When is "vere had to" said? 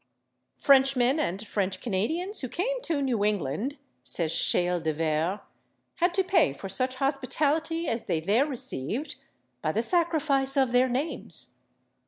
4.91-6.23